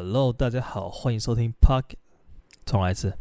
[0.00, 1.96] Hello，大家好，欢迎收听 Park。
[2.64, 3.18] 重来一次。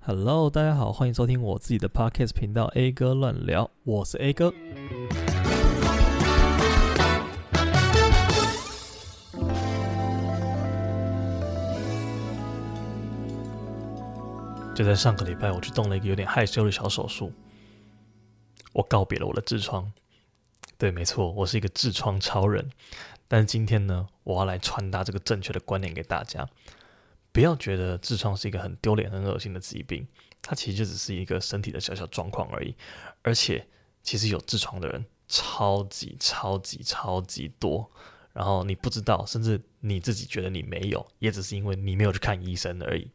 [0.00, 4.52] Hello，大家好，欢迎收听我自己的 Podcast 频道 A 哥乱聊，我是 A 哥。
[14.74, 17.32] 就在上个礼拜，我去动了一个有点害羞的小手术，
[18.74, 19.90] 我告别了我的痔疮。
[20.78, 22.70] 对，没错，我是一个痔疮超人。
[23.28, 26.48] 但是今天呢，我要来传达这个正确的观念给大家，
[27.32, 30.06] 不要觉得痔疮是一个很丢脸、很恶心的疾病，
[30.42, 32.74] 它其实就只是一个身体的小小状况而已。
[33.22, 33.66] 而且，
[34.02, 37.90] 其实有痔疮的人超级超级超级多，
[38.32, 43.10] 然后你不知道，甚至你自己觉得你没有，也只是因为你没有去看医生而已。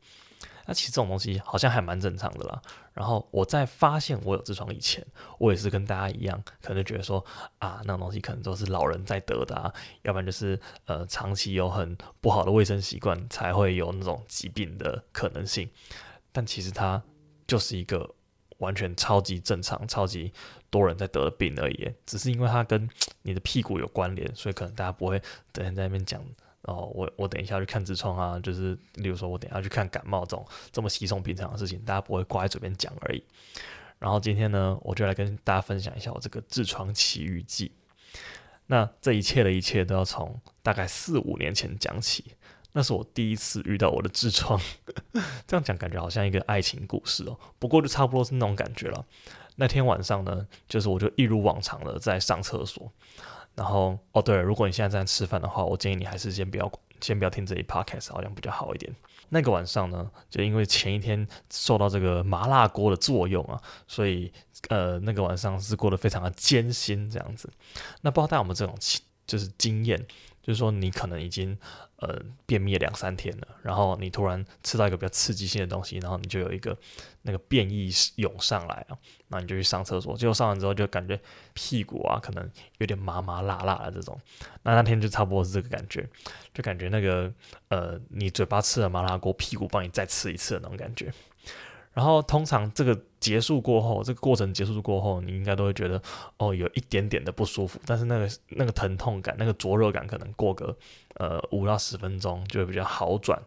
[0.72, 2.62] 那其实这种东西好像还蛮正常的啦。
[2.94, 5.06] 然后我在发现我有痔疮以前，
[5.38, 7.24] 我也是跟大家一样，可能觉得说
[7.60, 15.70] 啊，那种东西可能都是老人在得的啊，要不然就是呃长期有很不好的卫生习惯才会有那种疾病的可能性。
[16.32, 17.04] 但其实它
[17.46, 18.10] 就是一个
[18.60, 20.32] 完全超级正常、超级
[20.70, 22.90] 多人在得的病而已，只是因为它跟
[23.24, 26.24] 你的屁股有关联，所以可能大家不会整天在那边讲。
[26.64, 33.24] 哦，我我等一下去看痔疮啊，就是例如说我等一下去看感冒这种这么稀松平常的事情，大家不会挂在嘴边讲而已。
[33.98, 37.72] 然后今天呢，我就来跟大家分享一下我这个痔疮奇遇记。
[38.68, 42.36] 那这一切的一切都要从大概四五年前讲起，
[42.74, 44.60] 那是我第一次遇到我的痔疮。
[45.46, 49.06] 这样讲感觉好像一个爱情故事哦，不过就差不多是那种感觉了。
[49.56, 52.92] 那天晚上呢，就是我就一如往常的在上厕所。
[53.56, 56.72] 然后哦，对了，如果你现在在吃饭的话，我建议你还是先不要
[57.02, 58.94] 先不要听这一 podcast，好像比较好一点。
[59.30, 64.32] 那个晚上呢，就因为前一天受到这个麻辣锅的作用啊，所以
[64.68, 67.50] 呃，那个晚上是过得非常的艰辛这样子。
[68.02, 68.76] 那不知道大家有没有这种
[69.26, 70.06] 就是经验，
[70.42, 71.58] 就是说你可能已经。
[72.02, 76.76] 呃，便秘两三天了，然后你突然吃到一个比较刺激性的东西，然后你就有一个
[77.22, 78.98] 那个便意涌上来啊，
[79.28, 81.20] 那你就去上厕所，结果上完之后就感觉
[81.54, 82.50] 屁股啊可能
[82.80, 84.20] 有点麻麻辣辣的这种，
[84.64, 86.10] 那那天就差不多是这个感觉，
[86.56, 87.32] 就感觉那个
[87.68, 91.14] 呃，你嘴巴吃了麻辣锅，屁股帮你再吃一次的那种感觉。
[91.94, 96.02] 然后通常这个结束过后，这个过程结束过后，你应该都会觉得
[96.38, 100.76] 哦，有一点点的不舒服，但是那个那个疼痛感、那个灼热感，可能过个
[101.16, 103.42] 呃五到十分钟就会比较好转。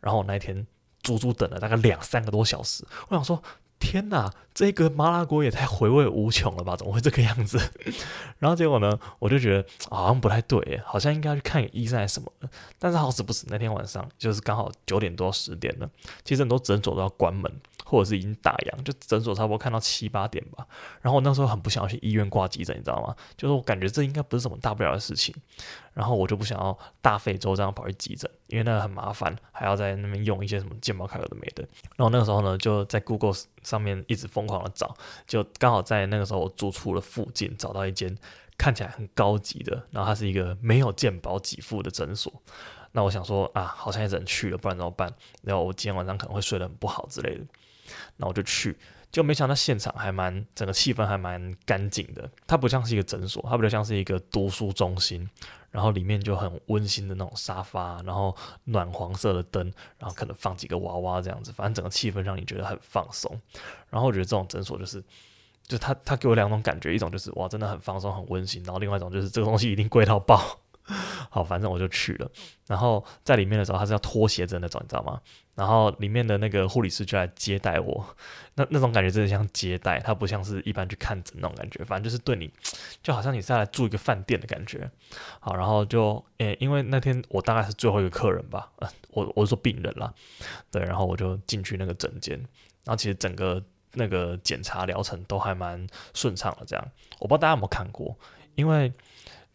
[0.00, 0.66] 然后那天
[1.02, 3.42] 足足等了大概两三个多小时，我想说。
[3.82, 6.76] 天哪，这个麻辣锅也太回味无穷了吧？
[6.76, 7.58] 怎么会这个样子？
[8.38, 12.48] 然后结果呢，我就觉得好像不太对，好像应该去看医生还是什么的。
[12.78, 15.90] 但是好死不死，那天晚上就是刚好九点多十点了，
[16.24, 17.52] 其实很多诊所都要关门，
[17.84, 20.64] 或者是已经打烊，就诊所差不多看到七八点吧。
[21.02, 23.14] 然后我那时候很不想要去医院挂急诊，你知道吗？
[23.36, 25.34] 就是我感觉这应该不是什么大不了的事情。
[25.94, 31.62] 然后我就不想要大费周章跑去急诊，因为那个很麻烦，还要在那边用一些什么健保卡有的没的。
[31.96, 34.94] 然后那个时候呢，就在 Google 上面一直疯狂的找，
[35.26, 38.16] 就刚好在那个时候我住处的附近找到一间
[38.56, 42.32] 看起来很高级的，然后它是一个没有健保给付的诊所。
[42.92, 45.12] 那我想说啊，好像也只能去了，不然怎么办？
[45.42, 47.44] 然后我今天晚上可能会睡得很不好之类的。
[48.16, 48.76] 那我就去。
[49.10, 52.26] 就没想到现场还蛮，整个气氛还蛮干净的。
[52.46, 55.28] 它不像是一个诊所，它比较像是一个读书中心。
[55.72, 58.32] 然后里面就很温馨的那种沙发，然后
[58.66, 59.64] 暖黄色的灯，
[59.98, 63.36] 然后可能放几个娃娃这样子，反正整个气氛让你觉得很放松。
[63.90, 65.02] 然后我觉得这种诊所就是，
[65.66, 70.40] 就他他给我两种感觉，一种就是哇真的很放松很温馨，然后另外一种就是这个东西一定贵到爆。
[71.30, 72.28] 好，反正我就去了。
[72.66, 75.20] 然后在里面的时候，他是要脱鞋子的那种，你知道吗？
[75.54, 78.16] 然后里面的那个护理师就来接待我，
[78.56, 81.84] 那那种感觉真的像接待，他不像是一般去看诊那种感觉。
[81.84, 82.50] 反正就是对你，
[83.02, 84.90] 就好像你是来住一个饭店的感觉。
[85.40, 90.12] 好，然后就诶、因为那天我大概是最后一个客人吧， 呃，我我是说病人啦，
[90.70, 92.38] 对，然后我就进去那个诊间，
[92.84, 96.64] 然后其实整个那个检查疗程都还蛮顺畅的。
[96.66, 96.88] 这样，
[97.18, 98.16] 我不知道大家有没有看过，
[98.54, 98.92] 因为。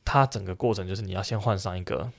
[0.09, 2.09] 它整个过程就是你要先换上一个，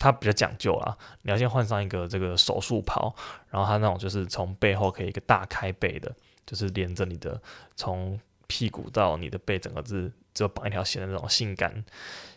[0.00, 3.14] 它比较讲究啦，你要先换上一个这个手术袍，
[3.50, 6.10] 然后它那种就是从背后可以一个大开背的，
[6.46, 7.38] 就是连着你的
[7.76, 11.84] 从屁股到你的背，整个是只有绑一条线的那种性感、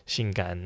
[0.04, 0.60] 性感、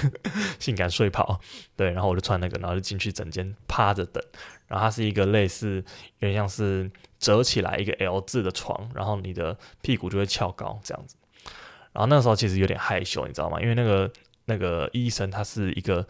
[0.58, 1.38] 性感睡袍。
[1.76, 4.24] 对，然后我就穿那个，然后就进去整间趴着等，
[4.66, 5.84] 然后它是一个类似
[6.20, 11.14] 有点像是折起来一个 L 字的床，然后你的屁股就会翘高这样子。
[11.92, 13.60] 然后那时候其实有点害羞，你知道吗？
[13.60, 14.10] 因为那个
[14.46, 16.06] 那个医生他是一个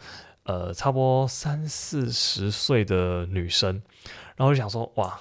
[0.49, 3.79] 呃差不多三四十岁的女生，
[4.35, 5.19] 然后就想说哇，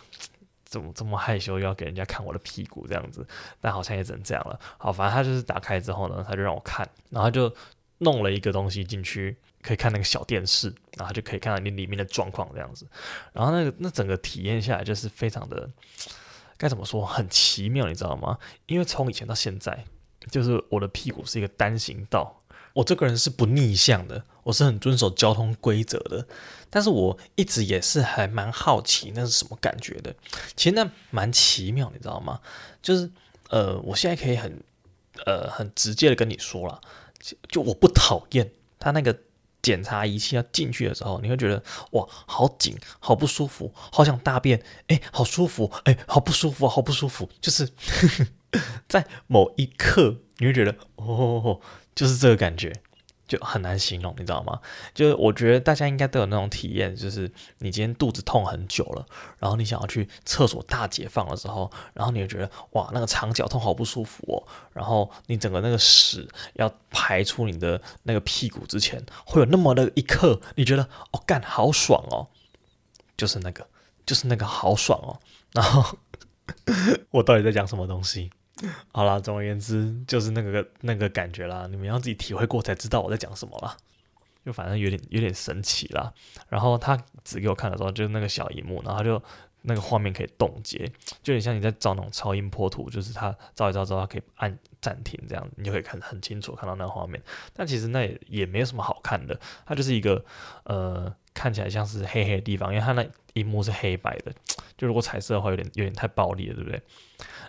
[0.65, 3.27] 怎么这么害羞，要给人家看我的屁股这样子？
[3.61, 4.59] 但好像也只能这样了。
[4.79, 7.55] 好，反正他就是打开之后呢，他就让我看，然后就
[7.99, 12.87] 弄了一个东西进去，可以看那个小电视，然后就可以看到你里面的状况这样子。
[13.35, 15.69] 然后那个那整个体验下来就是非常的
[16.57, 18.39] 该怎么说，很奇妙，你知道吗？
[18.65, 19.85] 因为从以前到现在，
[20.31, 22.41] 就是我的屁股是一个单行道，
[22.79, 26.25] 我这个人是不逆向的，我是很遵守交通规则的。
[26.71, 30.15] 但是我一直也是还蛮好奇那是什么感觉的。
[30.55, 32.41] 其实那蛮奇妙，你知道吗？
[32.81, 33.11] 就是
[33.49, 34.63] 呃，我现在可以很
[35.27, 36.81] 呃很直接的跟你说了。
[37.49, 38.49] 就我不讨厌
[38.79, 39.19] 他那个
[39.61, 41.61] 检查仪器要进去的时候，你会觉得
[41.91, 47.69] 哇，好紧，好不舒服，好想大便，哎，好舒服，哎，好不舒服，好不舒服，就是
[48.87, 51.61] 在某一刻，你会觉得哦，
[51.99, 52.73] 就是这个感觉。
[53.27, 54.59] 就很难形容，你知道吗？
[54.95, 59.07] 就是我觉得大家应该都有那种体验，就是你今天肚子痛很久了，
[59.39, 64.41] 然后你想要去厕所大解放的时候，然后你就觉得哇，那个肠绞痛好不舒服哦，
[64.73, 72.27] 然后你整个那个屎要排出你的那个屁股之前，会有那么的一刻，你觉得哦干好爽哦，
[73.15, 73.67] 就是那个，
[74.07, 75.21] 就是那个好爽哦，
[75.53, 75.99] 然后
[77.13, 78.31] 我到底在讲什么东西？
[78.93, 83.77] 好啦，总而言之就是那个那个感觉啦，你们要自己体会过才知道我在讲什么啦。
[84.45, 86.13] 就反正有点有点神奇啦。
[86.49, 89.23] 然后他指给我看的时候，就是那个小荧幕，然后他就
[89.63, 90.91] 那个画面可以冻结，
[91.23, 97.23] 就有点像你在照那种超音波图，就是他照一照之后，他可以按暂停这样，你就可以看很清楚看到那个画面。
[97.53, 100.25] 但其实那也也没有什么好看的，它就是一个
[100.65, 104.33] 呃看起来像是黑黑的地方，因为它那荧幕是黑白的，
[104.79, 106.81] 就如果彩色的话有点有点太暴力了，对不对？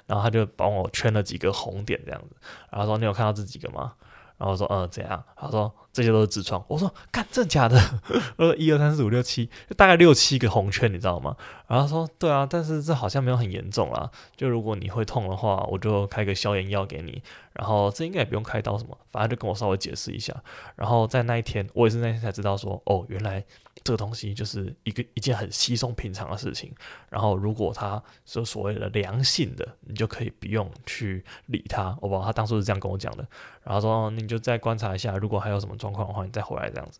[0.09, 2.35] 然后他就帮我圈了几个红点这样子，
[2.71, 3.93] 然后说，你有看到这几个吗？
[4.39, 5.23] 然后说嗯，怎样？
[5.35, 6.63] 他说这些都是痔疮。
[6.67, 7.77] 我说干，真假的？
[8.37, 11.35] 我说一二三四五六七，就大概六七个红圈，你知道吗？
[11.67, 14.09] 然后说对啊，但是这好像没有很严重啦。
[14.35, 17.21] 就如果你会痛的话，我就开个消炎药给你。
[17.53, 20.33] 然后这应该也不用开刀什么，反正就跟我稍微解释一下。
[20.75, 23.43] 然后在那一天，我也是那天才知道说，哦，原来。
[23.89, 26.71] 这个东西就是一个一件很稀松平常的事情，
[27.09, 31.97] 然后如果他是所谓的良性的，你就可以不用去理他。
[31.99, 33.27] 我不知道他当初是这样跟我讲的，
[33.63, 36.99] 然后说你就再观察一下，如果还有什么状况的话，你再回来这样子。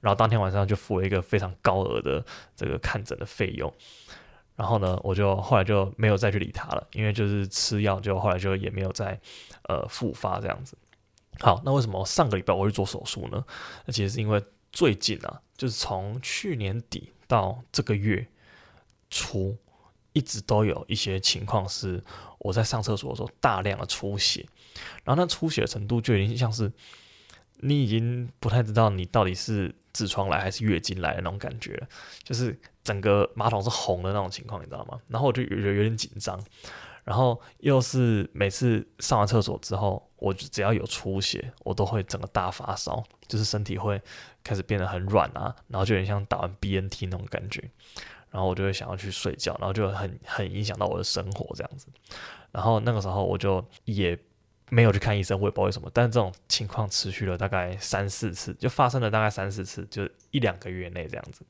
[0.00, 2.22] 然后当天晚上就付了一个非常高额的
[2.54, 3.72] 这个看诊的费用，
[4.54, 9.18] 然后呢，我就后来就没有再去理他了，因为就是吃药，就后来就也没有再
[9.66, 10.76] 呃复发这样子。
[11.40, 13.42] 好，那为什么上个礼拜我会做手术呢？
[13.86, 14.44] 那其实是因为。
[14.72, 18.26] 最近啊，就是从去年底到这个月
[19.10, 19.56] 初，
[20.12, 22.02] 一直都有一些情况是
[22.38, 24.46] 我在上厕所的时候大量的出血，
[25.04, 26.70] 然后那出血的程度就有点像是
[27.56, 31.88] 你已经不太知道你到底是痔疮来还是月经来的那种感觉，
[32.22, 35.00] 就是整个马桶是红的那种情况，你知道吗？
[35.08, 36.42] 然后我就有有点紧张。
[37.08, 43.98] 然后又是每次上完厕所之后，我只要有出血，我都会整个大发烧，就是身体会
[44.44, 47.62] 开始变得很软啊，然后就有点像打完 BNT 那种感觉，
[48.30, 51.86] 然后我就会想要去睡觉，然后就很很影响到我的生活这样子。
[52.52, 54.18] 然后那个时候我就也
[54.68, 61.40] 没有去看医生，我也不知道为什么，但这种情况持续了大概三四次，就发生了大概三四次，就一两个月内这样子。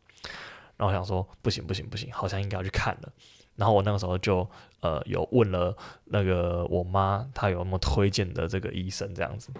[0.76, 3.12] 然后我想说，不行不行不行，好像应该要去看了。
[3.58, 4.48] 然后我那个时候就
[4.80, 9.50] 呃有问了那个我妈，她有没有推荐的这个医生这样子，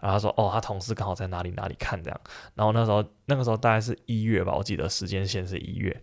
[0.00, 2.20] 然后她说哦，她同事刚好在哪里哪里看这样。
[2.54, 6.02] 然后那时候那个时候大概是一月吧，我记得时间线是一月。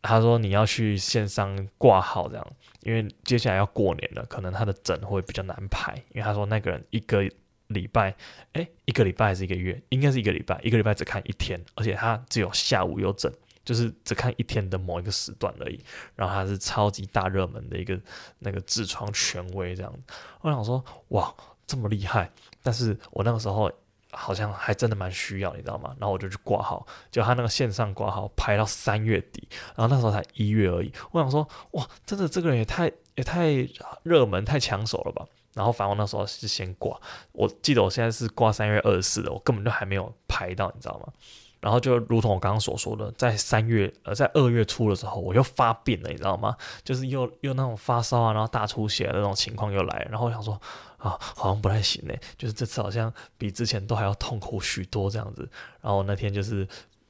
[0.00, 2.46] 她说你要去线上挂号这样，
[2.82, 7.28] 因为接下来要过年了，可能他的诊会比较难排，因为他说那个人一个
[7.66, 8.14] 礼拜，
[8.52, 13.32] 诶，一个礼拜还是一个月，应该是一个礼拜，一个礼拜只看一天，而且他只有下午有诊。
[13.66, 18.00] 就是只看一天的某一个时段而已，然后他是超级大热门的一个
[18.38, 19.92] 那个痔疮权威这样。
[20.40, 21.34] 我想说，哇，
[21.66, 22.30] 这么厉害！
[22.62, 23.70] 但是我那个时候
[24.12, 25.94] 好像还真的蛮需要，你知道吗？
[25.98, 30.92] 然后我就去挂号，就他那个线上挂号排到三月底，然后那时候才一月而已。
[31.10, 33.68] 我想说，哇，真的这个人也太也太
[34.04, 35.26] 热门、太抢手了吧？
[35.54, 37.00] 然后反正我那时候是先挂，
[37.32, 41.12] 我记得我现在是挂三月二十四的，我根本就还没有排到，你知道吗？
[41.60, 46.56] 然后就如同我刚刚所说的，在三月呃，在二月初的时候，我又发病了，你知道吗？
[46.84, 50.06] 就是又又那种发烧啊，然后大出血的那种情况又来。
[50.10, 50.54] 然后我想说
[50.98, 55.48] 啊，好像不太行嘞，就是这次好像比之前都还要痛苦许多这样子。
[55.80, 56.68] 然后那天就是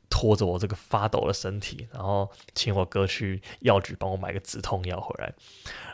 [0.08, 5.34] 拖着我这个发抖的身体，然后请我哥去药局帮我买个止痛药回来。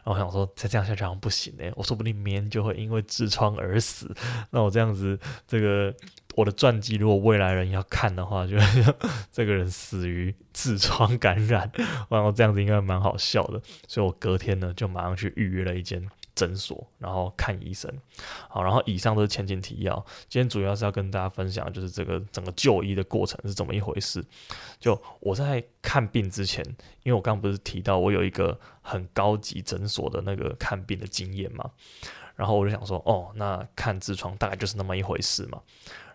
[0.05, 4.15] 然后我想说，再这样下去好像不行嘞，我说不定明天就会因为痔疮而死。
[4.51, 5.19] 那我这样子
[5.49, 5.93] 这个。
[6.35, 8.57] 我的传记，如果未来人要看的话，就
[9.31, 11.71] 这个人死于痔疮感染，
[12.09, 13.61] 然后这样子应该蛮好笑的。
[13.87, 17.93] 所以我隔天呢，就马上去预约了一间诊所，然后看医生。
[18.49, 19.95] 好，然后以上都是前情提要。
[20.29, 24.25] 今天主要是要跟大家分享，就是这个整个就医的过程是怎么一回事。
[24.81, 26.65] 就我在看病之前，
[27.03, 31.71] 因为我刚刚不是提到我有一个很高级诊所的那个看病的经验嘛，
[32.37, 35.61] 然后我就想说，哦，那看痔疮大概就是那么一回事嘛。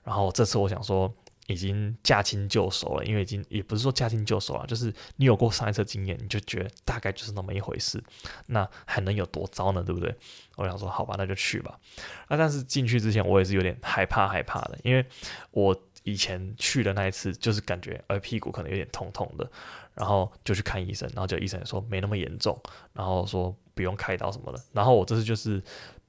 [0.07, 1.13] 然后这次我想说。
[1.49, 8.03] 已经驾轻就熟了，因为已经也不是说驾轻就熟了，就是你有过上一次经验，你就觉得大概就是那么一回事，
[8.47, 9.81] 那还能有多糟呢？
[9.81, 10.13] 对不对？
[10.57, 11.79] 我想说，好吧，那就去吧。
[12.27, 15.05] 啊，但是进去之前，我也是有点害怕害怕的，因为
[15.51, 15.73] 我
[16.03, 19.49] 以前去的那一次，就是感觉呃屁股可能有点痛痛的，
[19.93, 22.61] 然后就去看医生，然后就医生也说没那么严重，
[22.91, 25.63] 然后说不用开刀什么的，然后我这次就是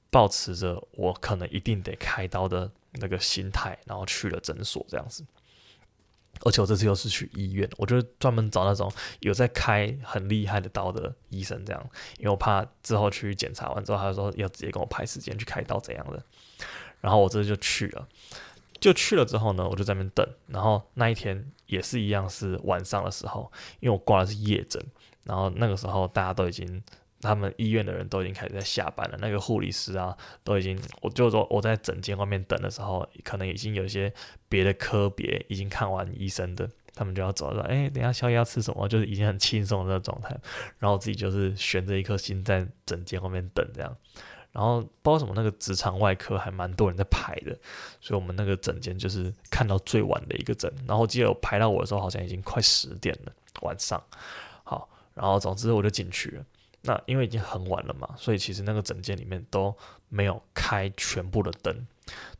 [0.09, 2.69] 保持着我可能一定得开刀的。
[2.93, 5.23] 那个心态，然后去了诊所这样子，
[6.41, 16.23] 而且我这次又是去医院，我就专门找那种有在开很厉害的刀的医生这样，因为我怕之后去检查完之后，他说要直接跟我排时间去开刀怎样的，
[17.01, 18.07] 然后我这次就去了，
[18.79, 24.83] 就去了之后呢，我就在那边等，然后那一天也是一样是晚上的时候，因为我挂的是夜诊，
[25.25, 26.83] 然后那个时候大家都已经。
[27.21, 34.11] 他们医院的人都已经开始在下班了，那个护理师啊，都已经，我就说我在诊间外面等的时候，可能已经有一些
[34.47, 38.87] 别的科别已经看完医生的，他们就要走了，说，哎，等下宵夜要吃什么？
[38.87, 40.37] 就是已经很轻松的状态，
[40.77, 43.93] 然后自己就是悬着一颗心在诊间外面等这样，
[44.53, 47.57] 然后不知道什么那个直肠外科还蛮多人在排的，
[47.99, 54.01] 所以我们那个诊间就是看到最晚的一个诊，然后记得我排到我的时候好像已经快十点了晚上，
[54.63, 56.45] 好，然后总之我就进去了。
[56.81, 59.75] 那因为已经很晚了嘛，所以其实那个诊间里面都
[60.07, 61.75] 没有开全部的灯，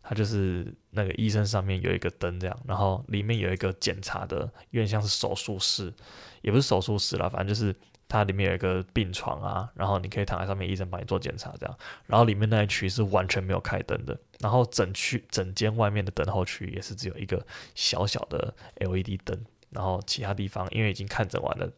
[0.02, 5.94] 它就是那个医生上面有一个灯这样，然后里面有一个检查的，有点像是手术室，
[6.42, 7.76] 也不是手术室啦，反正就是
[8.08, 19.38] 它里面有一个病床啊，然后你可以躺在上面，医生帮你做检查这样，然后里面那一区是完全没有开灯的，然后整区整间外面的等候区也是只有一个小小的 LED 灯，
[19.70, 21.70] 然后其他地方因为已经看诊完了。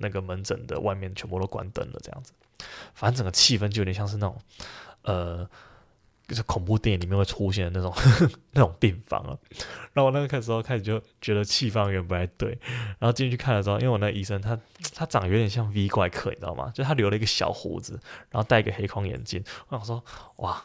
[0.00, 2.32] 那个门诊的外面全部都关灯了，这样子，
[2.94, 4.38] 反正整个气氛就有点像是那种，
[5.02, 5.48] 呃，
[6.26, 7.94] 就是恐怖电影里面会出现的那种
[8.52, 9.38] 那种病房了。
[9.92, 12.58] 然后我那个时候开始就觉得气氛有点不太对，
[12.98, 14.58] 然后进去看的时候，因为我那医生他
[14.94, 16.70] 他长得有点像 V 怪客，你知道吗？
[16.74, 19.42] 就他留了一个小胡子，然后戴一个黑框眼镜。
[19.68, 20.04] 我想说，
[20.36, 20.64] 哇，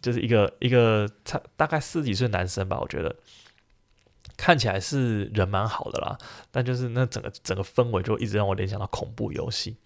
[0.00, 3.14] 就是一个一个他大概四十几岁男生吧，我觉得。
[4.36, 6.18] 看起来是人蛮好的啦，
[6.50, 9.76] 但就是那整个整个氛围就一直让我联想到恐怖游戏。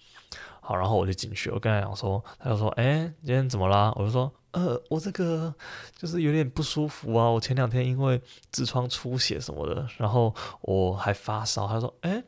[0.61, 5.55] 好，然后我就进去，我跟他讲说，他就说：“哎、今天怎么啦？”我就说：“呃，我这个
[5.97, 8.21] 就是有点不舒服啊，我前两天因为
[8.53, 12.23] 痔疮出血什么的，然后我还发烧。”他说：“哎、”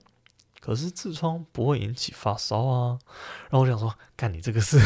[0.60, 2.98] 可是痔疮不会引起发烧啊，
[3.48, 4.78] 然后我想说，干你这个是，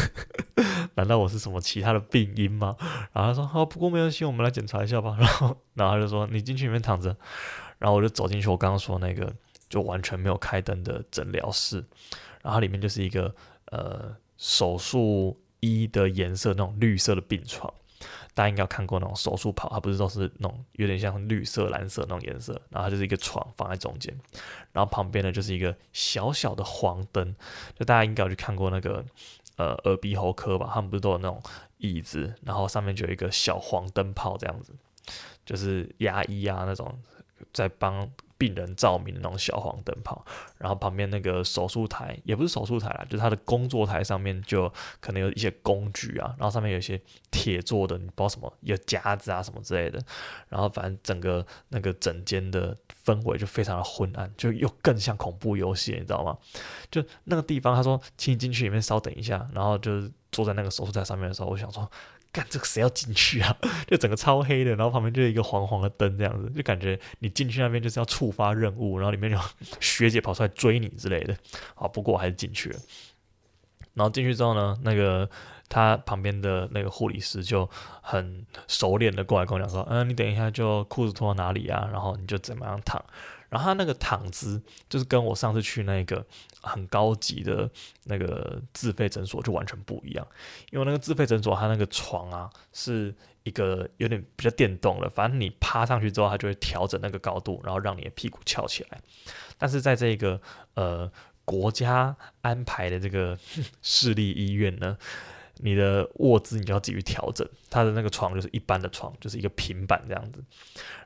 [0.95, 2.75] 难道我是什么其他的病因吗？
[3.11, 5.17] 然后他说，好，不过没关系，我们来检查一下吧。
[5.19, 7.15] 然后，然后他就说，你进去里面躺着。
[7.77, 9.31] 然后我就走进去，我刚刚说那个
[9.69, 11.83] 就完全没有开灯的诊疗室，
[12.41, 17.71] 然后里面就是一个呃手术衣的颜色那种绿色的病床。
[18.35, 24.15] 大家应该有看过那种手术袍，它不是都是那种有点像绿色、蓝色那种颜色，然后它就是一个床放在中间，
[24.71, 27.35] 然后旁边呢就是一个小小的黄灯，
[27.79, 29.03] 就大家应该有去看过那个
[29.55, 31.41] 呃耳鼻喉科吧，他们不是都有那种
[31.77, 34.73] 椅子，然后上面就有一个小黄灯泡这样子，
[35.45, 36.93] 就是牙医啊那种
[37.51, 38.07] 在帮。
[38.37, 40.25] 病人照明的那种小黄灯泡，
[40.57, 46.99] 然后旁边那个手术台也不是手术台啦，就是他的工作台上面就可能有一些工具啊，然后上面有一些
[47.31, 50.01] 铁做的，你不知道什么，有夹子啊什么之类的，
[50.49, 52.75] 然后反正整个那个整间的
[53.05, 56.37] 氛围就非常的昏暗，就又更像恐怖游戏，你知道吗？
[56.91, 61.89] 就那个地方，他说请你进去里面稍等一下，然后就是坐在那个手术台上面的时候，我想说。
[62.35, 63.55] 干这个谁要进去啊？
[63.87, 69.39] 就整个超黑的，然后旁边就有一个黄黄的灯，这样子就感觉你进去那边就是要触发任务，然后里面有
[69.79, 71.33] 学姐跑出来追你之类的。
[71.75, 72.79] 好，不过我还是进去了。
[73.93, 75.29] 然后进去之后呢，那个
[75.69, 77.69] 他旁边的那个护理师就
[78.01, 81.87] 很熟练的过来跟我讲说：“嗯，你等一下就裤子脱到哪里啊？
[81.93, 83.01] 然后你就怎么样躺。”
[83.47, 86.25] 然后他那个躺姿就是跟我上次去那个
[86.65, 87.69] 很高级的
[88.03, 90.27] 那个自费诊所就完全不一样，
[90.71, 98.99] 因为那个自费诊所它那个床啊是一个有点比较电动的，反正你趴上去之后，它就会调整那个高度，然后让你的屁股翘起来。
[99.57, 100.41] 但是在这个
[100.73, 101.11] 呃
[101.45, 103.37] 国家安排的这个
[103.81, 104.97] 市立医院呢。
[105.57, 110.43] 你的卧姿你就要自己去调整，他的那个床就是一般的床，就是一个平板这样子。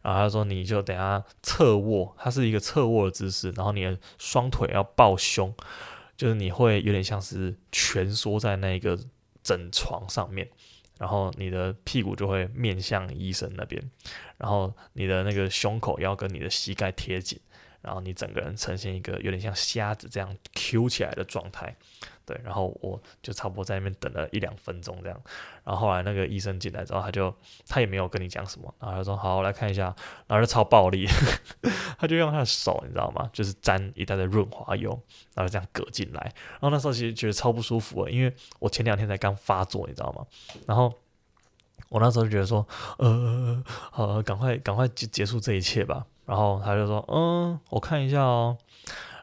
[0.01, 5.53] 然后他说你就等下侧卧，它是一个侧卧的姿势，然后你的双腿要抱胸，
[6.17, 8.97] 就是你会有点像是蜷缩在那个
[9.43, 10.49] 枕床上面，
[10.97, 13.81] 然后你的屁股就会面向医生那边，
[14.37, 17.39] 然后你的那个胸口要跟你的膝盖贴紧。
[17.81, 21.75] 然后你整个人呈现一个有点像瞎子这样 Q 起来的状态，
[22.25, 25.19] 对，然后我就差不多在那边等了一两分钟这样，
[25.63, 27.33] 然后后来那个医生进来之后，他就
[27.67, 29.95] 他也没有跟你讲什么，然后他说好，我来看一下，
[30.27, 31.07] 然后就超暴力，
[31.97, 33.29] 他就用他的手，你知道吗？
[33.33, 34.89] 就是沾一袋的润滑油，
[35.33, 36.21] 然后这样搁进来，
[36.51, 40.25] 然后那时候其实觉得超不舒服的，因为我前两天才刚发作，你知道吗？
[40.67, 40.93] 然后
[41.87, 42.67] 我那时候就觉得说，
[42.97, 46.05] 呃，呃，赶快赶快结结束这一切吧。
[46.29, 48.55] 然后他就说：“嗯，我看一下哦。”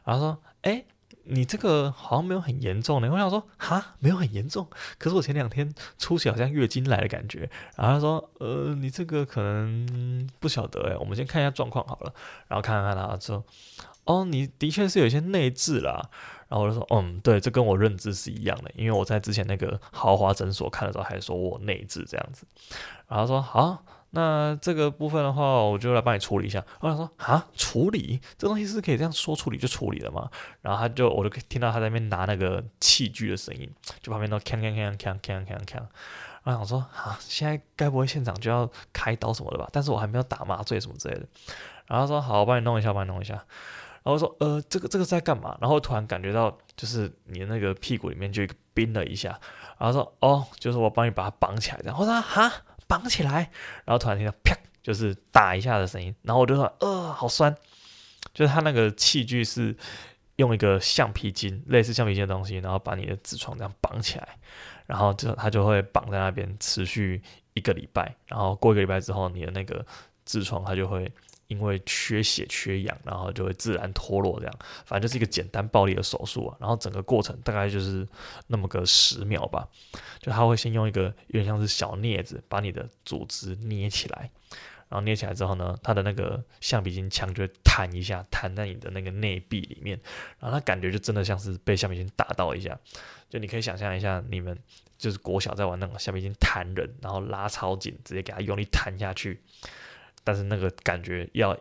[0.03, 0.83] 然后说：“哎，
[1.23, 4.67] 你这个好像没有很严重呢。”我想说：“哈，没有很严重。
[4.97, 12.13] 可是我前两天出血好像月经来的感觉。”然后他说：“呃，你这个可能不晓得哎，我们先看一下状况好了。”
[12.49, 13.41] 然后看看他说，
[14.03, 16.09] 哦，你的确是有一些内痔啦。
[16.49, 22.45] 然后我就说：“嗯，对，这跟我认知是一样的，因为我在之前那个豪华诊所看的时候还说我内痔这样子。”
[23.07, 26.63] 然后说：“好。”那这个部分的话，我就来帮你处理一下。
[26.79, 30.29] 我想说啊，处理这东西是可以这样说处理就处理了吗？
[30.61, 33.69] 然后他就，我就听到他在那边拿那个器具的声音，
[34.01, 35.75] 就旁边都锵锵锵锵锵锵锵。
[36.43, 39.67] 然后我想说啊，现在该不会现场就要开刀什么的吧？
[39.73, 41.25] 但是我还没有打麻醉什么之类的。
[41.85, 43.33] 然后他说好，我帮你弄一下，帮你弄一下。
[43.33, 45.57] 然后我说呃，这个这个在干嘛？
[45.59, 49.37] 然后突然感觉到就是你的那个屁股里面就冰了一下。
[49.77, 51.81] 然后说哦，就是我帮你把它绑起来。
[51.83, 52.53] 然后我说哈。
[52.87, 53.51] 绑起来，
[53.85, 57.55] 然后突然听到啪，就是打一下的声音，然后我就说，呃，好酸，
[58.33, 59.75] 就是他那个器具是
[60.37, 64.27] 用一个橡皮筋，类似橡皮筋的东西，然后把你的痔疮这样绑起来，
[64.85, 67.21] 然后就他就会绑在那边持续
[67.53, 69.85] 一个礼拜，然后过一个礼拜之后，你的那个
[70.25, 71.11] 痔疮它就会。
[71.47, 74.53] 因为缺血缺氧，然后就会自然脱落，这样，
[74.85, 76.57] 反正就是一个简单暴力的手术啊。
[76.59, 78.07] 然后整个过程大概就是
[78.47, 79.67] 那么个十秒吧，
[80.19, 84.29] 就他会先用一个有点像是小镊子把你的组织捏起来，
[84.89, 89.99] 然后捏起来之后呢，他的那个橡皮筋枪就会弹一下，弹在你的那个内壁里面，
[90.39, 92.77] 然后他感觉就真的像是被橡皮筋打到一下，
[93.29, 94.57] 就你可以想象一下，你们
[94.97, 99.41] 就是国小在玩那种橡皮筋弹人，然后拉超紧，直接给他用力弹下去。
[100.27, 101.57] 但是那个感觉要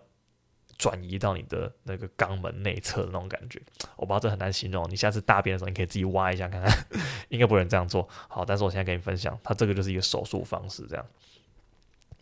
[0.77, 3.63] 转移到你的那个肛门内侧的那种感觉，
[3.95, 4.85] 我不知道这很难形容。
[4.91, 6.87] 你下次大便的时候，你可以自己挖一下看看，
[7.31, 8.09] 应该不能这样做。
[8.29, 11.07] 好，但是我现在跟你分享，它这个就是一个手术方式，这样。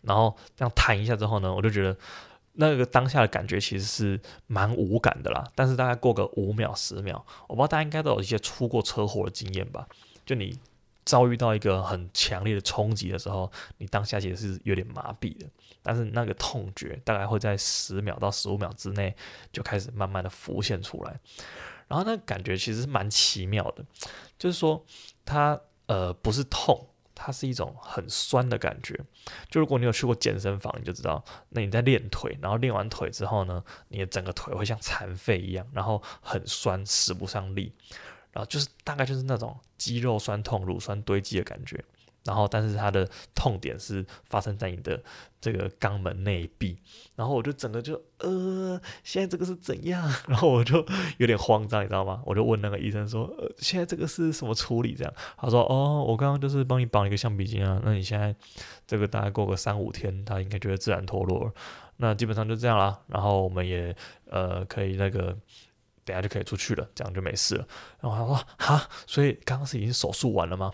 [0.03, 1.97] 然后这样弹一下之后呢，我就觉得
[2.53, 5.43] 那个当下的感觉其实是蛮无感的啦。
[5.55, 9.87] 但是大概过个五秒、十秒，我不知道大家应该都有一些出过车祸的经验吧？
[10.23, 10.57] 就你。
[11.05, 15.45] 遭遇到一个很强烈的冲击的时候，你当下其实是有点麻痹的，
[15.83, 19.15] 但是那个痛觉大概会在十秒到十五秒之内
[19.51, 21.19] 就开始慢慢的浮现出来，
[21.87, 23.85] 然后那感觉其实是蛮奇妙的，
[24.39, 24.83] 就是说
[25.23, 28.99] 它呃不是痛，它是一种很酸的感觉。
[29.49, 37.71] 就如果你有去过健身房，你就知道，那你在练腿，然后练完腿之后呢，你的整个腿会像残废一样，然后很酸，使不上力。
[38.35, 41.81] 然后就是大概就是那种肌肉酸痛、乳酸堆积的感觉，
[42.25, 45.01] 然后但是它的痛点是发生在你的
[45.39, 46.77] 这个肛门内壁，
[47.15, 50.03] 然后我就整个就呃，现在这个是怎样？
[50.27, 50.85] 然后我就
[51.17, 52.21] 有点慌张，你知道吗？
[52.25, 54.93] 我就问那个医生说，呃，现在这个是什么处理？
[54.93, 58.35] 这样他说，哦，我刚刚就是帮你绑一个橡皮筋啊，那你现在
[58.85, 61.49] 这个大概过个三五天，它应该就会自然脱落，
[61.95, 62.99] 那基本上就这样啦。
[63.07, 63.95] 然后我们也
[64.29, 65.37] 呃可以那个。
[66.05, 67.67] 等下就可以出去了，这样就没事了。
[67.99, 70.71] 然后他说：“哈，所以刚刚是已经手术完了吗？”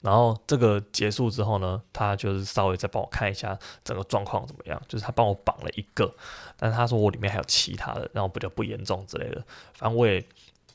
[0.00, 4.80] 然后这个结束之后呢，他就是稍微再帮我看一下整个状况怎么样。
[4.88, 6.12] 就是他帮我绑了一个，
[6.56, 9.44] 但是他说我里面还有其他的，然后比较不严重之类的。
[9.74, 10.24] 反正我也。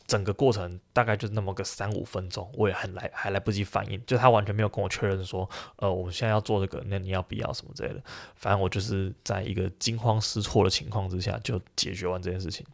[0.08, 8.02] 整个过程大概就那么个三五分钟，我也很来还来不及反应，就他完全没有跟我确认说，呃，我们现在要做这个，那你要不要什么之类的。
[8.36, 12.66] 反正我就是在一个惊慌失措的情况之下就解决完这件事情。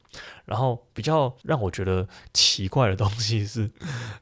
[0.45, 3.67] 然后比较让我觉得奇怪的东西是，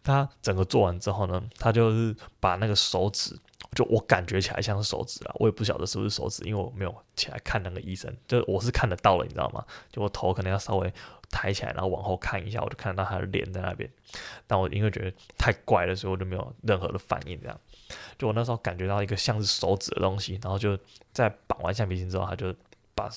[0.01, 3.37] 他整个做完之后呢，他就是把那个手指，
[3.75, 9.65] 就我感觉起来像是手指啊，我也不晓得是不是手指，因为我没有起来看那个医生，就我是看得到了，你知道吗？
[9.91, 10.93] 就我头可能要稍微。
[11.31, 13.89] 抬起来，然后往后看一下，我就看到他的脸在那边。
[14.45, 17.39] 但我因为觉得太怪了，所以我就没有任何的反应。
[17.41, 17.59] 这样，
[18.17, 20.77] 就我那时候感觉到一个像是手指的东西，然后就
[21.13, 22.53] 在绑完橡皮筋之后，他就
[22.93, 23.09] 把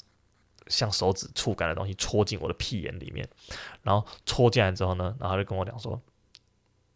[0.68, 3.28] 像手指触感的东西戳进我的屁眼里面。
[3.82, 6.00] 然后戳进来之后呢，然后他就跟我讲说：“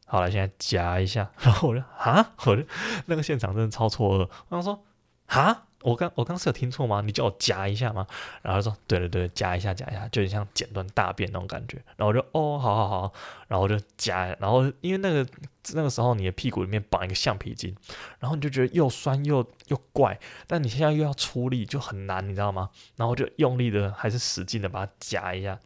[0.06, 2.64] 好了，现在夹一下。”然后我就啊，我就
[3.06, 4.30] 那个现场真的超错愕。
[4.48, 4.84] 我想说
[5.26, 7.00] 啊，我刚我刚是有听错吗？
[7.00, 8.06] 你叫我夹一下吗？
[8.42, 11.76] 然后说对对对，夹一下夹一下，就很像剪断大便那种感觉。
[11.96, 13.12] 然后我就哦，好好好，
[13.46, 15.24] 然后我就夹，然后因为那个
[15.74, 17.74] 那个时候你的屁股里面绑一个橡皮筋，
[18.18, 22.70] 然后你就觉得又酸又又怪，但你现在又要出力就很难，你知道吗？
[22.96, 25.58] 然后就用力的还是使劲的把它夹一下。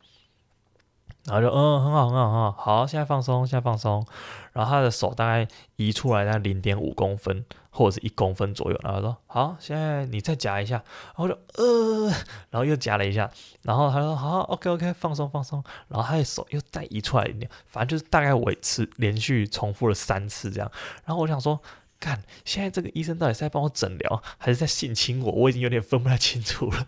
[1.24, 4.04] 然后就嗯，很好很好很好，好，现在放松，现在放松。
[4.52, 8.78] 然后他的手大概移出来在零点五公分或者是一公分左右。
[8.82, 10.76] 然后说好，现在你再夹一下。
[10.76, 12.08] 然后就呃，
[12.50, 13.30] 然后又夹了一下。
[13.62, 15.62] 然后他说好，OK OK，放松放松。
[15.88, 20.70] 然后他的手又再移出来一点，反正就是大概维持连续重复了三次这样。
[21.04, 21.60] 然后我想说。
[22.02, 25.30] 看，现在这个医生到底是在帮我诊疗，还是在性侵我？
[25.30, 26.86] 我已经有点分不太清楚了。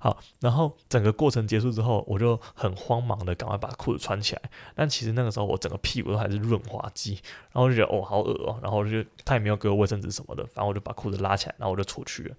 [0.00, 4.42] 好，然后整个过程结束之后，我就很慌忙的赶快把裤子穿起来。
[4.74, 7.20] 但其实那个时候我整个屁股都还是润滑剂，
[7.52, 12.34] 然后就觉得哦好恶哦，然后就他也没有给我卫生纸什么的，反正我就把裤子拉起来，然后我就出去了。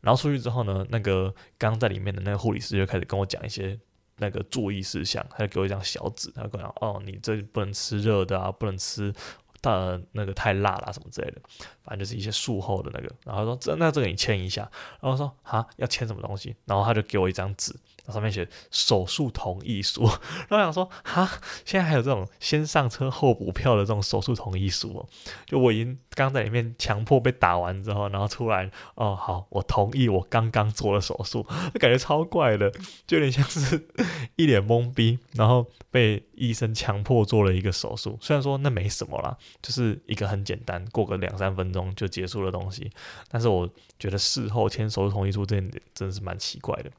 [0.00, 3.76] 然后出去之后呢，那个刚在里面的那个护理师就开始跟我讲一些
[4.18, 9.12] 那个注意事项，他就给我一张小纸，他跟我讲哦，你这不能吃热的啊，不能吃。
[9.72, 11.40] 呃，那个太辣了什么之类的，
[11.82, 13.14] 反正就是一些术后的那个。
[13.24, 16.54] 然后说这那这个你签一下，然后说哈要签什么东西？
[16.64, 17.74] 然后他就给我一张纸，
[18.08, 20.02] 上面写手术同意书。
[20.48, 21.30] 然后我想说哈，
[21.64, 25.08] 现在还有这种先上车后补票的这种手术同意书哦？
[25.46, 31.42] 就我已经刚在里面强迫被打完之后，然后出来哦好，我同意我刚刚做了手术，
[31.80, 32.70] 感觉超怪的，
[33.06, 33.88] 就有点像是
[34.36, 38.18] 一脸懵逼，然后被医生强迫做了一个手术。
[38.20, 39.36] 虽然说那没什么啦。
[39.60, 42.90] 就是一个很简单，过个两三分钟就结束的东西。
[43.30, 46.90] 但是我觉得事后签手术同意书这点真的是蛮奇怪的。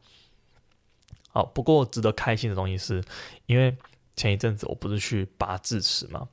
[1.29, 3.03] 好，不过值得开心的东西是，
[3.45, 3.77] 因为
[4.15, 6.27] 前一阵子我不是去拔智齿嘛，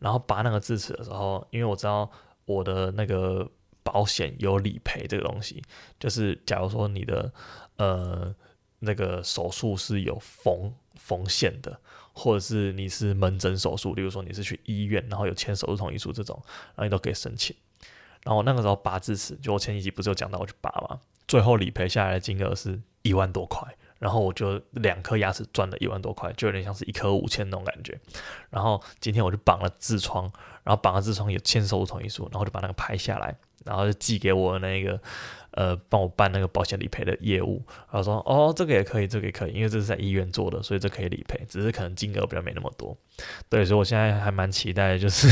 [0.00, 2.10] 然后拔那个智齿的时候，因为我知道
[2.48, 3.48] 我的那个
[3.84, 5.62] 保险有理赔这个东西，
[6.00, 7.32] 就是假如说你的
[7.76, 8.34] 呃
[8.80, 11.78] 那个手术是有缝缝线的。
[12.20, 16.36] 或者是你是门诊手术，例如说你是去医院，然后有签手术同意书这种，
[16.74, 17.54] 然后你都可以申请。
[18.24, 27.98] 然后那个时候拔智齿，就我前几集不是有讲到我去拔嘛，最后理赔下来的金额是一万多块，然后我就两颗牙齿赚了一万多块，就有点像是一颗五千那种感觉。
[28.50, 30.24] 然后今天我就绑了痔疮，
[30.62, 35.00] 然后绑了痔疮也签手术同意书，然后就把那个拍下来，然后就寄给我那个。
[35.52, 42.96] 呃，帮我办那个保险理赔的业务，然后说哦，这个也可以，这个也可以，因为这是在医院做的，所以这可以理赔，只是可能金额比较没那么多。
[43.48, 45.26] 对，所以我现在还蛮期待，就是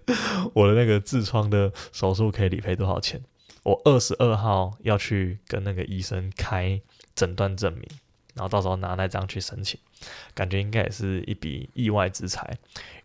[0.54, 3.20] 我的那个痔疮的手术可以理赔多少钱。
[3.64, 6.80] 我二十二号要去跟那个医生开
[7.14, 7.82] 诊断证明，
[8.36, 9.80] 然后到时候拿那张去申请，
[10.34, 12.56] 感觉应该也是一笔意外之财。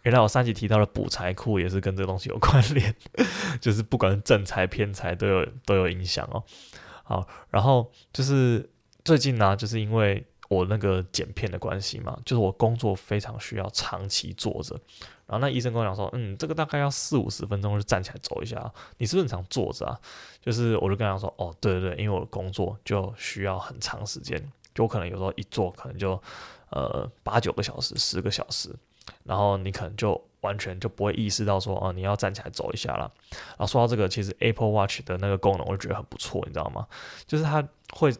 [0.04, 2.94] 原来我上集提到的补财库也是跟这个东西有 关联，
[3.60, 6.44] 就是不管是正财偏财都有都有影响哦。
[7.04, 8.70] 好，然后就是
[9.04, 14.76] 最近呢、就是因为我那个剪片的关系嘛，就是我工作非常需要长期坐着。
[15.28, 18.70] 然后那医生跟我讲说，嗯，这个大概要四五十分钟就站起来走一下。
[18.98, 19.98] 你是不是很常坐着啊？
[20.42, 26.22] 就是我就跟他说，哦，对对对，因为我的工作就需要很长时间，就可能有时候一坐可能就
[26.70, 28.74] 呃八九个小时、十个小时。
[29.24, 33.12] 然后你可能就完全就不会意识到说，哦，你要站起来走一下了。
[33.32, 36.88] 然后说到这个，其实 Apple Watch 的那个功能，我觉得很不错，你知道吗？
[37.26, 38.14] 就是它会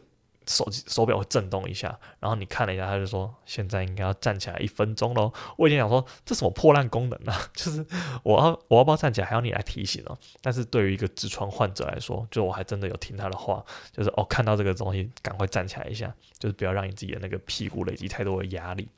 [0.46, 5.32] 手机手表会震动一下，然后你看了一下，他就说现在应该要站起来一分钟喽。
[5.56, 7.36] 我已经想说，这什么破烂功能啊？
[7.54, 7.84] 就是
[8.22, 10.18] 我要我要不要站起来，还要你来提醒哦。
[10.40, 18.88] 但是对于一个痔疮患者来说，就我还真的有听他的话，就是哦，看到这个东西赶快站起来一下，就是不要让你自己的那个屁股累积太多的压力。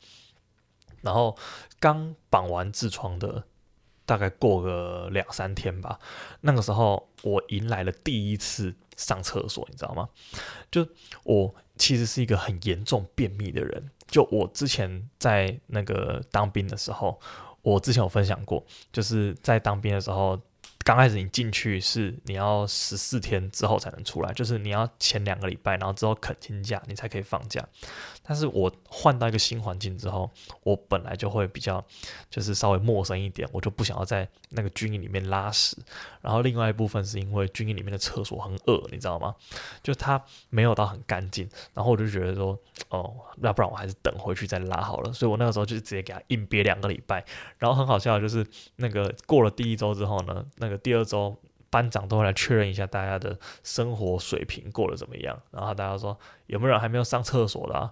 [1.03, 1.37] 然后
[1.79, 3.45] 刚绑完痔疮的，
[4.07, 5.99] 大概过个两三天吧。
[6.41, 10.09] 那个时候我迎来了第一次上厕所，你知道吗？
[10.71, 10.87] 就
[11.25, 13.91] 我其实是一个很严重便秘的人。
[14.07, 17.21] 就我之前在那个当兵的时候，
[17.63, 20.41] 我之前有分享过，就是在当兵的时候。
[20.85, 27.67] 刚开始你进去是你要十四天之后才能出来，就是你要前两个礼拜，然后之后肯请假你才可以放假。
[28.23, 30.31] 但是我换到一个新环境之后，
[30.63, 31.83] 我本来就会比较
[32.29, 35.77] 就是稍微陌生一点，我就不想要在那个军营里面拉屎。
[36.21, 39.35] 然后另外一部分是因为军营里面的厕所很恶，你知道吗？
[39.83, 41.49] 就它没有到很干净。
[41.73, 42.59] 然后我就觉得说，
[42.91, 45.13] 哦，要不然我还是等回去再拉好了。
[45.15, 47.25] 所以我那个时候就直接给他硬憋两个礼拜。
[47.59, 50.74] 然后很好笑的就是那个过了第一周之后呢，那个。
[50.79, 51.37] 第二周，
[51.71, 55.39] 班长都会来确认一下大家的生活水平过得怎么样。
[55.51, 57.91] 然后大家说有没有人还没有上厕所的？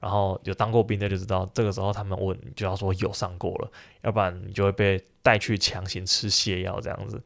[0.00, 3.70] 然后有当过兵的就知道，这个时候他们问就要说有上过了，
[4.02, 7.18] 要不然你就会被带去强行吃泻药这样子。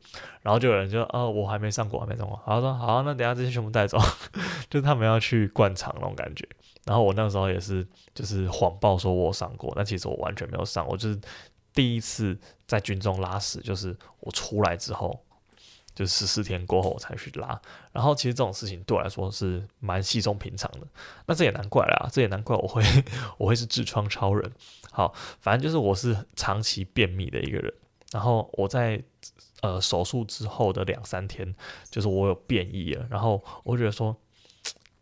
[0.43, 2.41] 然后就有人就哦，我还没上过，还没上过。
[2.47, 3.99] 然后说好，那等下这些全部带走，
[4.71, 6.49] 就他们要去灌肠那种感觉。
[6.85, 11.21] 然后我那个时候也是就是谎报说我上过，但其实我完全没有上，我就是
[11.79, 12.37] 第一次
[12.67, 15.23] 在军中拉屎，就是我出来之后。
[15.95, 17.61] 就十四天过后我才去拉，
[17.91, 20.87] 然后其实这种事情对我来说是蛮稀松平常的，
[21.27, 22.81] 那这也难怪啦，这也难怪我会
[23.37, 24.53] 我会是痔疮超人。
[24.93, 27.75] 好，反正就是我是长期便秘的一个人，
[28.13, 29.03] 然后我在
[29.63, 31.53] 呃手术之后的两三天，
[31.91, 34.17] 就是我有便意了，然后我觉得说。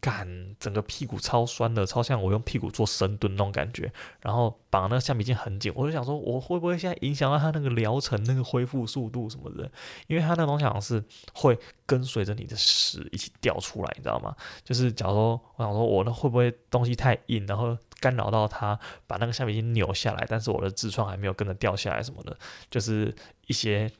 [0.06, 3.92] 干，整个屁股超酸的，超像我用屁股做深蹲那种感觉。
[4.20, 9.68] 然后绑那个橡皮筋很紧，我就想说，我会不会现在影响到他那个疗程、那个恢复速度什么的？
[10.06, 11.02] 因为他那东西好像是
[11.34, 14.32] 会跟随着你的屎一起掉出来，你知道吗？
[14.62, 22.38] 就是假如说，我想说，我那会不会东西太硬，然后干扰到他把那个橡皮筋扭下来，但是我的痔疮还没有跟着掉下来什么的，
[22.70, 23.12] 就是
[23.48, 23.90] 一些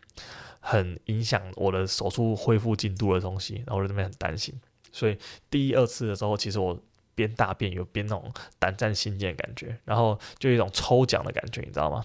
[0.61, 4.55] 很影响我的手术恢复进度的东西，然后我在那边很担心。
[4.97, 5.19] 所以
[5.51, 6.81] 第一二次的时候，其实我
[7.15, 12.03] 边大便有边那种胆战心惊的感觉，然后就有一种抽奖的感觉，你知道吗？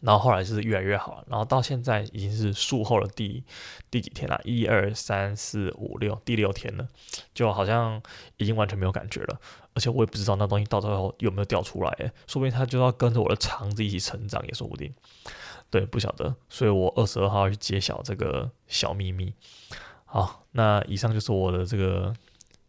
[0.00, 3.44] 然后后来是越来越好了，然后到现在已经是术后的第
[3.88, 4.40] 第几天了？
[4.42, 6.88] 一二三四五六，第六天了，
[7.32, 8.02] 就好像
[8.38, 9.40] 已经完全没有感觉了，
[9.74, 14.92] 而且我也不知道那东西到最后有没有掉出来，说不定它就要跟着我的肠子一起成长也说不定，
[15.70, 19.32] 对，不晓得，所以我二十二号要去揭晓这个小秘密。
[20.12, 22.14] 好，那以上就是我的这个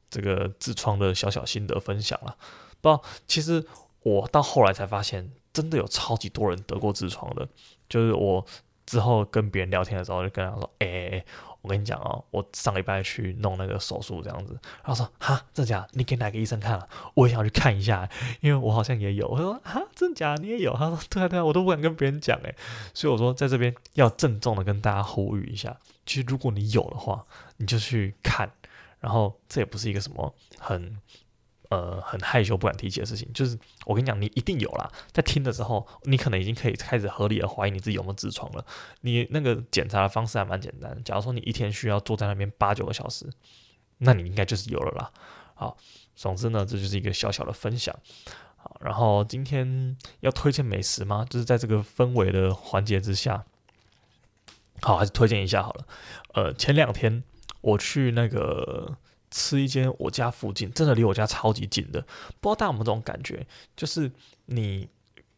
[0.09, 2.37] 这个痔疮的小小心得分享了。
[2.79, 3.61] 不，其实
[4.03, 7.45] 我到后来才发现，真的有超级多人得过痔疮的。
[7.89, 8.45] 就是我
[8.85, 11.25] 之后跟别人聊天的时候，就跟他说：“哎、
[11.63, 15.87] 我跟你讲哦，我上礼拜去弄那个手术，这样子。”然后说：“哈，真假？
[15.93, 16.87] 你给哪个医生看了？
[17.15, 18.07] 我也想去看一下，
[18.41, 20.35] 因为我好像也有。”我说：“哈，真假？
[20.35, 22.55] 你也有？”他说：“对啊，对啊，我都不敢跟别人讲诶。”
[22.93, 25.75] 所以我说，在这边要郑重的跟大家呼吁一下。
[26.05, 27.25] 其实，如果你有的话，
[27.57, 28.51] 你就去看。
[28.99, 30.97] 然后，这也不是一个什么很
[31.73, 33.27] 呃很害羞不敢提起的事情。
[33.33, 34.89] 就是我跟你讲，你一定有啦。
[35.11, 38.65] 在听的时候，你可能已经可以开始合理的怀疑你自己有没有痔疮了。
[39.01, 41.03] 你那个检查的方式还蛮简单。
[41.03, 43.27] 假如说你一天需要坐在那边八九个小时，
[43.97, 45.11] 那你应该就是有了啦。
[45.55, 45.77] 好，
[46.15, 47.95] 总之呢，这就是一个小小的分享。
[48.57, 51.25] 好，然后今天要推荐美食吗？
[51.29, 53.43] 就是在这个氛围的环节之下。
[54.81, 55.85] 好，还是推荐一下好了。
[56.33, 57.23] 呃，前两天
[57.61, 58.97] 我去那个
[59.33, 61.99] 吃一间我家附近，真的离我家超级近的。
[62.39, 64.09] 不知道大家有没有这种感觉，就是
[64.45, 64.87] 你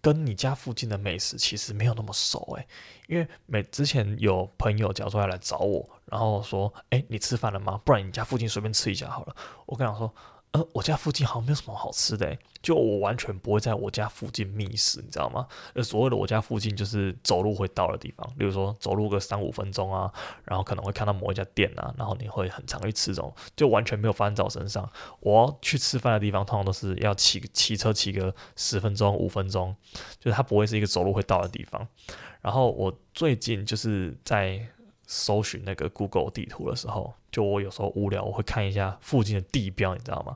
[0.01, 2.67] 跟你家附近的美食其实没有那么熟诶、
[3.07, 7.81] 因为每之前有朋友假如说要来找我，然后说：“诶，你吃饭了吗？
[7.83, 10.13] 不然你家附近随便吃一下好了。”我跟他说。
[10.55, 15.45] 呃，我家附近好像没有什么好吃的，就我完全不会在我家附近觅食，你知道吗？
[15.73, 20.09] 呃，所谓的我家附近就是走路会到的地方，比如说走路个三五分钟啊，
[20.45, 24.89] 然后可能会看到某一家店啊，然后你会很常去吃这种，就完全没有发生在我身上。
[25.19, 29.75] 我要去吃饭的地方，通常都是要骑骑车骑个十分钟、五分钟，
[30.21, 31.85] 就是它不会是一个走路会到的地方。
[32.41, 34.65] 然后我最近就是在。
[35.07, 40.35] 搜寻那个 Google 地图的时候，就我有时候无聊，我会看一下附近的地标，你知道吗？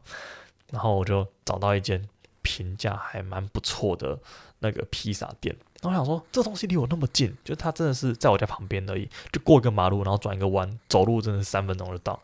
[0.71, 2.07] 然后我就找到一间
[2.41, 4.19] 评价还蛮不错的
[4.59, 5.55] 那个披萨店。
[5.81, 12.21] 然后我想说，这东西离我那么近，就它真的是在我家旁边而已，就过一个马路，然后转一个弯，走路真的是三分钟就到。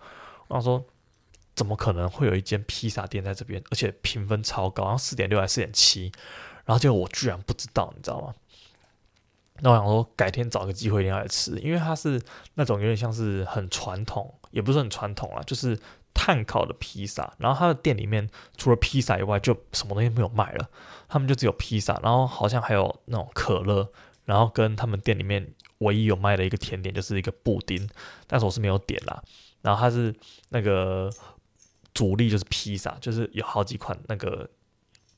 [0.48, 0.84] 我想说，
[1.56, 6.12] 怎么可能会有一间披萨店在这边，而且评分超高，然后四点六还是四点七，
[6.66, 8.34] 然后结果我居然不知道，你知道吗？
[9.62, 12.22] 那我想说，改天找个机会一定要来吃，因为它是
[12.56, 15.80] 那种有点像是很传统，也不是很传统啦，就是
[16.14, 17.34] 炭烤的披萨。
[17.38, 20.70] 然后它的店里面除了披萨以外，就什么东西没有卖了，
[21.08, 23.90] 他们就只有披萨，然后好像还有那种可乐，
[24.26, 27.90] 然后跟他们店里面唯一有卖的一个甜点就是一个布丁，
[28.28, 29.24] 但是我是没有点啦。
[29.62, 30.14] 然后它是
[30.50, 31.10] 那个
[31.94, 34.50] 主力就是披萨，就是有好几款那个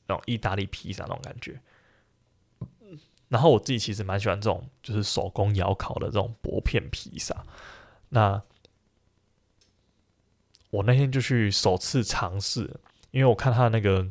[0.06, 1.60] 那种意大利披萨那种感觉。
[3.28, 7.44] 然后我自己其实蛮喜欢这种，就是手工窑烤的这种薄片披萨。
[8.08, 8.42] 那
[10.70, 14.06] 我那天就去首次尝试，因为我看他的那个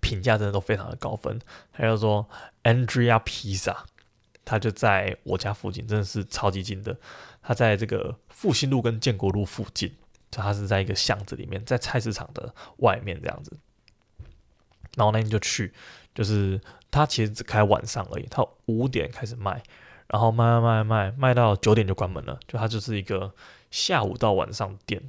[0.00, 1.40] 评价真的都非常的高分。
[1.70, 2.28] 还有说
[2.64, 3.86] Andrea 披萨，
[4.44, 6.98] 他就在我家附近，真的是超级近的。
[7.42, 9.94] 他在这个复兴路跟建国路附近，
[10.32, 13.56] 就他是在一个巷子里面，在菜市场的外面这样子。
[14.96, 15.72] 然后那天就去。
[16.14, 16.60] 就是
[16.94, 19.60] 他其实只开晚上而已，他五点开始卖，
[20.06, 22.38] 然后卖卖卖卖卖到九点就关门了。
[22.46, 23.34] 就他就是一个
[23.72, 25.02] 下午到晚上店，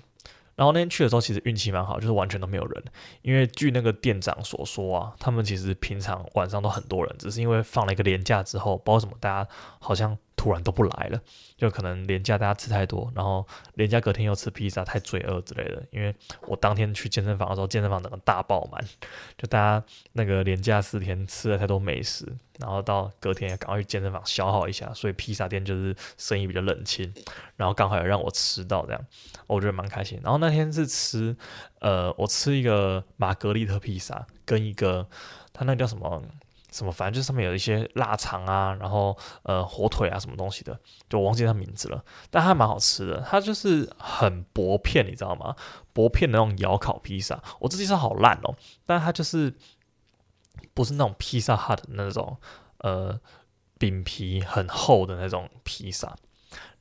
[0.55, 2.83] 然后那天去的时候，其实运气蛮好，就是完全都没有人。
[3.21, 11.19] 因为据那个店长所说啊，他们其实平常晚上都很多人，只是因为放了一个年假之后，不知道为什么大家好像突然都不来了，
[11.57, 13.45] 就可能连假大家吃太多，然后
[13.75, 15.81] 连假隔天又吃披萨，太罪恶之类的。
[15.91, 16.13] 因为
[16.47, 18.83] 我当天去健身房的时候，健身房整个大爆满，
[19.37, 22.25] 就大家那个连假四天吃了太多美食，
[22.59, 27.13] 然后到隔天也赶快去健身房消耗一下，所以披萨店就是生意比较冷清。
[27.55, 29.01] 然后刚好有让我吃到这样，
[29.47, 30.19] 我觉得蛮开心。
[30.21, 31.35] 然后那天是吃，
[31.79, 35.07] 呃，我吃一个玛格丽特披萨，跟一个
[35.53, 36.21] 它那叫什么
[36.75, 40.77] 什么，反正就上面有一些腊肠啊，然后呃火腿啊什么东西的，
[41.09, 42.03] 就我忘记它名字了。
[42.29, 45.55] 但它蛮好吃的，它就是很薄片，你知道吗？
[45.93, 48.53] 薄片的那种窑烤披萨，我自己说好烂哦，
[48.85, 49.53] 但它就是
[50.73, 52.37] 不是那种披萨哈的那种
[52.79, 53.17] 呃
[53.77, 56.15] 饼皮很厚的那种披萨。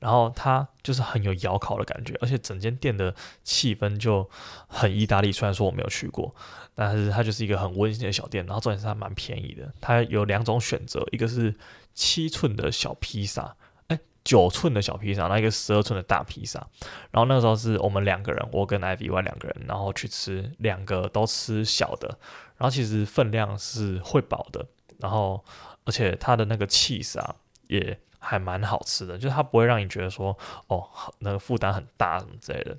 [0.04, 4.28] 然后它就是很有窑烤的感觉，而且整间店的气氛就
[4.68, 5.32] 很意大利。
[5.32, 6.30] 虽然说我没有去过，
[6.74, 8.44] 但是它就是一个很温馨的小店。
[8.44, 11.54] 然后重点是它蛮便宜的，它有两种选择，一个是
[11.94, 16.58] 七寸的小披萨，哎，九寸的小披萨，然后一个十二寸的大披萨。
[17.10, 22.08] 然后那个时候是我们两个人，我跟 Ivy 两个人，然后去吃，两个都吃小的。
[22.58, 24.66] 然后其实分量是会饱的，
[24.98, 25.42] 然后
[25.86, 27.36] 而且它的那个 cheese 啊
[27.68, 27.98] 也。
[28.24, 30.36] 还蛮好吃的，就是它不会让你觉得说
[30.68, 32.76] 哦，那个负担很大什么之类的，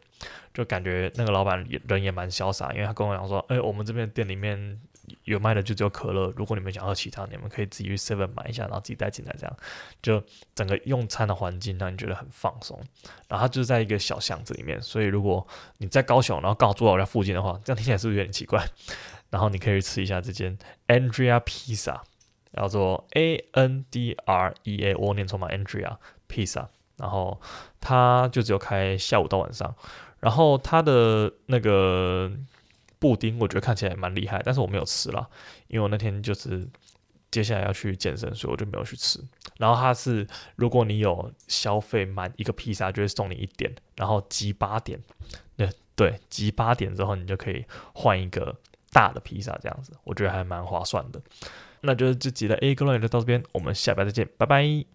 [0.54, 4.80] 就感觉那个老板人也蛮潇洒，因为他跟我讲说，哎，我们这边店里面
[5.26, 9.58] 有卖的就只有可乐，如果你们想喝其他，你们可以自己去 Seven 买一下，然后自己带进来，这样
[10.02, 10.24] 就
[10.56, 12.80] 整个用餐的环境让你觉得很放松。
[13.28, 15.46] 然后它就是在一个小巷子里面，所以如果
[15.78, 18.66] 你在高雄，然后刚好住在我家附近的话，这样听起来是不是有点奇怪？
[19.30, 22.00] 然后你可以去吃一下这间 Andrea Pizza。
[22.56, 25.98] 叫做 A N D R E A，我念错吗？Andrea
[26.30, 27.40] Pizza，然后
[27.82, 29.76] 它就只有开下午到晚上，
[30.20, 32.32] 然后它的那个
[32.98, 35.28] 布丁，我觉得看起来蛮厉害，但是我没有吃啦，
[35.68, 36.68] 因为我那天就是
[37.30, 39.20] 接下来要去健身，所以我就没有去吃。
[39.58, 45.00] 然后它是，如果你有消费满一个披萨，就会送你一点，然后集八点，
[45.58, 48.56] 对对，集八点之后你就可以换一个
[48.92, 51.22] 大的披萨，这样子，我觉得还蛮划算的。
[51.86, 54.95] 那就是这集的 A 哥论就到这边，我们下班再见，拜拜。